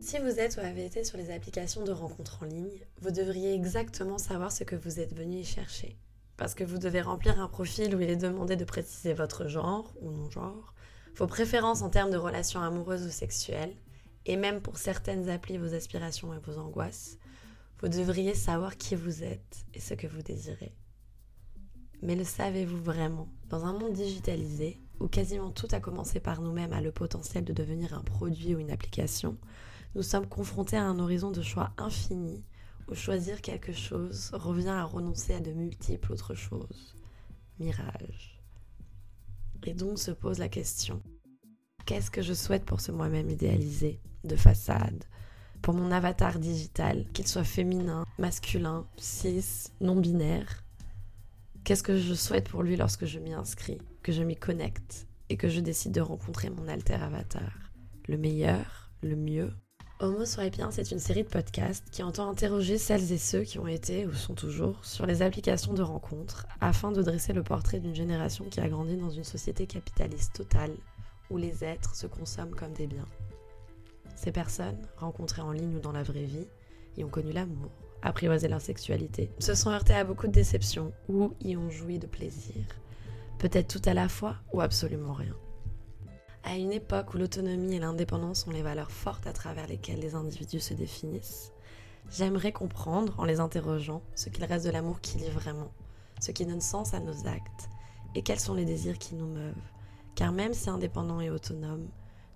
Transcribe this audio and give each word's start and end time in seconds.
Si 0.00 0.18
vous 0.18 0.38
êtes 0.38 0.56
ou 0.56 0.60
avez 0.60 0.84
été 0.84 1.02
sur 1.02 1.16
les 1.16 1.30
applications 1.30 1.82
de 1.82 1.90
rencontres 1.90 2.42
en 2.42 2.46
ligne, 2.46 2.78
vous 3.00 3.10
devriez 3.10 3.54
exactement 3.54 4.18
savoir 4.18 4.52
ce 4.52 4.62
que 4.62 4.76
vous 4.76 5.00
êtes 5.00 5.16
venu 5.16 5.36
y 5.36 5.44
chercher. 5.44 5.98
Parce 6.36 6.54
que 6.54 6.62
vous 6.62 6.78
devez 6.78 7.00
remplir 7.00 7.40
un 7.40 7.48
profil 7.48 7.94
où 7.94 8.00
il 8.00 8.10
est 8.10 8.16
demandé 8.16 8.56
de 8.56 8.64
préciser 8.64 9.14
votre 9.14 9.48
genre 9.48 9.94
ou 10.00 10.10
non-genre, 10.10 10.74
vos 11.16 11.26
préférences 11.26 11.82
en 11.82 11.88
termes 11.88 12.10
de 12.10 12.16
relations 12.16 12.60
amoureuses 12.60 13.06
ou 13.06 13.10
sexuelles, 13.10 13.74
et 14.26 14.36
même 14.36 14.60
pour 14.60 14.76
certaines 14.76 15.30
applis 15.30 15.58
vos 15.58 15.74
aspirations 15.74 16.34
et 16.34 16.38
vos 16.38 16.58
angoisses, 16.58 17.18
vous 17.80 17.88
devriez 17.88 18.34
savoir 18.34 18.76
qui 18.76 18.96
vous 18.96 19.22
êtes 19.22 19.64
et 19.72 19.80
ce 19.80 19.94
que 19.94 20.06
vous 20.06 20.22
désirez. 20.22 20.74
Mais 22.04 22.16
le 22.16 22.24
savez-vous 22.24 22.82
vraiment 22.82 23.28
Dans 23.48 23.64
un 23.64 23.72
monde 23.72 23.94
digitalisé, 23.94 24.78
où 25.00 25.08
quasiment 25.08 25.50
tout 25.50 25.68
a 25.72 25.80
commencé 25.80 26.20
par 26.20 26.42
nous-mêmes 26.42 26.74
à 26.74 26.82
le 26.82 26.92
potentiel 26.92 27.44
de 27.44 27.54
devenir 27.54 27.94
un 27.94 28.02
produit 28.02 28.54
ou 28.54 28.58
une 28.58 28.70
application, 28.70 29.38
nous 29.94 30.02
sommes 30.02 30.26
confrontés 30.26 30.76
à 30.76 30.84
un 30.84 30.98
horizon 30.98 31.30
de 31.30 31.40
choix 31.40 31.72
infini 31.78 32.44
où 32.88 32.94
choisir 32.94 33.40
quelque 33.40 33.72
chose 33.72 34.30
revient 34.34 34.68
à 34.68 34.84
renoncer 34.84 35.32
à 35.32 35.40
de 35.40 35.52
multiples 35.52 36.12
autres 36.12 36.34
choses. 36.34 36.94
Mirage. 37.58 38.38
Et 39.64 39.72
donc 39.72 39.98
se 39.98 40.10
pose 40.10 40.38
la 40.38 40.50
question, 40.50 41.00
qu'est-ce 41.86 42.10
que 42.10 42.20
je 42.20 42.34
souhaite 42.34 42.66
pour 42.66 42.82
ce 42.82 42.92
moi-même 42.92 43.30
idéalisé, 43.30 43.98
de 44.24 44.36
façade, 44.36 45.04
pour 45.62 45.72
mon 45.72 45.90
avatar 45.90 46.38
digital, 46.38 47.06
qu'il 47.14 47.26
soit 47.26 47.44
féminin, 47.44 48.04
masculin, 48.18 48.86
cis, 48.98 49.70
non-binaire? 49.80 50.63
Qu'est-ce 51.64 51.82
que 51.82 51.96
je 51.96 52.12
souhaite 52.12 52.50
pour 52.50 52.62
lui 52.62 52.76
lorsque 52.76 53.06
je 53.06 53.18
m'y 53.18 53.32
inscris, 53.32 53.78
que 54.02 54.12
je 54.12 54.22
m'y 54.22 54.36
connecte 54.36 55.06
et 55.30 55.38
que 55.38 55.48
je 55.48 55.60
décide 55.60 55.92
de 55.92 56.02
rencontrer 56.02 56.50
mon 56.50 56.68
alter 56.68 56.92
avatar? 56.92 57.70
Le 58.06 58.18
meilleur, 58.18 58.90
le 59.02 59.16
mieux? 59.16 59.50
Homo 59.98 60.26
Swipien, 60.26 60.70
c'est 60.70 60.90
une 60.90 60.98
série 60.98 61.24
de 61.24 61.28
podcasts 61.30 61.88
qui 61.88 62.02
entend 62.02 62.28
interroger 62.28 62.76
celles 62.76 63.10
et 63.12 63.16
ceux 63.16 63.44
qui 63.44 63.58
ont 63.58 63.66
été 63.66 64.04
ou 64.04 64.12
sont 64.12 64.34
toujours 64.34 64.84
sur 64.84 65.06
les 65.06 65.22
applications 65.22 65.72
de 65.72 65.80
rencontres 65.80 66.46
afin 66.60 66.92
de 66.92 67.00
dresser 67.00 67.32
le 67.32 67.42
portrait 67.42 67.80
d'une 67.80 67.94
génération 67.94 68.44
qui 68.44 68.60
a 68.60 68.68
grandi 68.68 68.98
dans 68.98 69.08
une 69.08 69.24
société 69.24 69.66
capitaliste 69.66 70.34
totale 70.34 70.76
où 71.30 71.38
les 71.38 71.64
êtres 71.64 71.94
se 71.94 72.06
consomment 72.06 72.54
comme 72.54 72.74
des 72.74 72.86
biens. 72.86 73.08
Ces 74.16 74.32
personnes, 74.32 74.86
rencontrées 74.98 75.40
en 75.40 75.52
ligne 75.52 75.76
ou 75.76 75.80
dans 75.80 75.92
la 75.92 76.02
vraie 76.02 76.24
vie, 76.24 76.46
y 76.98 77.04
ont 77.04 77.08
connu 77.08 77.32
l'amour, 77.32 77.70
apprivoisé 78.04 78.46
leur 78.46 78.60
sexualité, 78.60 79.32
se 79.40 79.54
sont 79.54 79.70
heurtées 79.70 79.94
à 79.94 80.04
beaucoup 80.04 80.26
de 80.26 80.32
déceptions 80.32 80.92
ou 81.08 81.32
y 81.40 81.56
ont 81.56 81.70
joui 81.70 81.98
de 81.98 82.06
plaisir. 82.06 82.64
Peut-être 83.38 83.80
tout 83.80 83.88
à 83.88 83.94
la 83.94 84.08
fois 84.08 84.36
ou 84.52 84.60
absolument 84.60 85.14
rien. 85.14 85.34
À 86.44 86.56
une 86.56 86.72
époque 86.72 87.14
où 87.14 87.18
l'autonomie 87.18 87.76
et 87.76 87.78
l'indépendance 87.80 88.44
sont 88.44 88.50
les 88.50 88.62
valeurs 88.62 88.90
fortes 88.90 89.26
à 89.26 89.32
travers 89.32 89.66
lesquelles 89.66 90.00
les 90.00 90.14
individus 90.14 90.60
se 90.60 90.74
définissent, 90.74 91.52
j'aimerais 92.10 92.52
comprendre, 92.52 93.14
en 93.18 93.24
les 93.24 93.40
interrogeant, 93.40 94.02
ce 94.14 94.28
qu'il 94.28 94.44
reste 94.44 94.66
de 94.66 94.70
l'amour 94.70 95.00
qui 95.00 95.16
lie 95.16 95.30
vraiment, 95.30 95.72
ce 96.20 96.30
qui 96.30 96.44
donne 96.44 96.60
sens 96.60 96.92
à 96.92 97.00
nos 97.00 97.26
actes, 97.26 97.70
et 98.14 98.22
quels 98.22 98.40
sont 98.40 98.54
les 98.54 98.66
désirs 98.66 98.98
qui 98.98 99.14
nous 99.14 99.26
meuvent. 99.26 99.54
Car 100.14 100.30
même 100.30 100.52
si 100.52 100.68
indépendants 100.68 101.20
et 101.22 101.30
autonomes, 101.30 101.88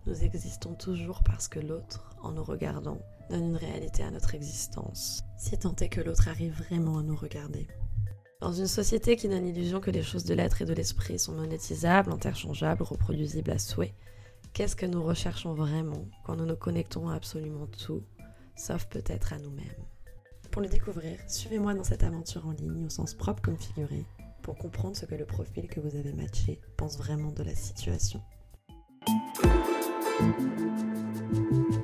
nous 0.09 0.25
existons 0.25 0.75
toujours 0.75 1.23
parce 1.23 1.49
que 1.49 1.61
l'autre, 1.61 2.17
en 2.23 2.33
nous 2.33 2.43
regardant, 2.43 2.99
donne 3.29 3.45
une 3.45 3.57
réalité 3.57 4.03
à 4.03 4.11
notre 4.11 4.35
existence, 4.35 5.23
si 5.37 5.59
tant 5.59 5.77
est 5.77 5.91
que 5.91 6.01
l'autre 6.01 6.29
arrive 6.29 6.55
vraiment 6.55 6.99
à 6.99 7.03
nous 7.03 7.17
regarder. 7.17 7.69
Dans 8.41 8.53
une 8.53 8.69
société 8.69 9.17
qui 9.17 9.29
donne 9.29 9.45
l'illusion 9.45 9.81
que 9.81 9.91
les 9.91 10.03
choses 10.03 10.25
de 10.25 10.33
l'être 10.33 10.63
et 10.63 10.65
de 10.65 10.73
l'esprit 10.73 11.19
sont 11.19 11.35
monétisables, 11.35 12.11
interchangeables, 12.11 12.83
reproduisibles 12.83 13.51
à 13.51 13.59
souhait, 13.59 13.95
qu'est-ce 14.55 14.77
que 14.77 14.87
nous 14.87 15.03
recherchons 15.03 15.53
vraiment 15.53 16.07
quand 16.25 16.37
nous 16.37 16.47
nous 16.47 16.57
connectons 16.57 17.09
à 17.09 17.15
absolument 17.15 17.67
tout, 17.67 18.03
sauf 18.57 18.87
peut-être 18.87 19.35
à 19.35 19.39
nous-mêmes? 19.39 19.85
Pour 20.51 20.63
le 20.63 20.69
découvrir, 20.69 21.19
suivez-moi 21.27 21.75
dans 21.75 21.85
cette 21.85 22.05
aventure 22.05 22.47
en 22.47 22.53
ligne 22.53 22.87
au 22.87 22.91
sens 22.91 23.13
propre 23.13 23.43
comme 23.43 23.59
figuré, 23.59 24.07
pour 24.41 24.57
comprendre 24.57 24.97
ce 24.97 25.05
que 25.05 25.17
le 25.17 25.27
profil 25.27 25.69
que 25.69 25.81
vous 25.81 25.97
avez 25.97 26.15
matché 26.15 26.63
pense 26.79 26.97
vraiment 26.97 27.33
de 27.33 27.43
la 27.43 27.55
situation. 27.55 28.23
Thank 30.19 30.41
you. 31.53 31.78